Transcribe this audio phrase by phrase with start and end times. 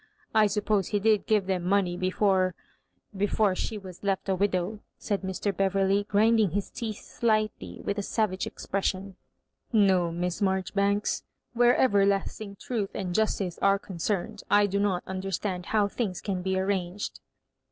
[0.33, 2.55] I suppose he did give them money before—
[3.15, 5.55] before she was left a widow," said Mr.
[5.55, 9.15] Bever ley, grinding his teeth slightly with a savage expression.
[9.71, 11.21] "No, Miss Marjoribanks.
[11.53, 16.57] Where everlasting truth and justice are concerned, I do not understand how things can be
[16.57, 17.19] arranged."